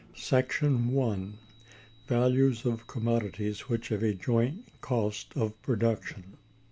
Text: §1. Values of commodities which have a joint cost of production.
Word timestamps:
§1. 0.89 1.33
Values 2.07 2.65
of 2.65 2.87
commodities 2.87 3.69
which 3.69 3.89
have 3.89 4.01
a 4.01 4.15
joint 4.15 4.67
cost 4.81 5.31
of 5.37 5.61
production. 5.61 6.37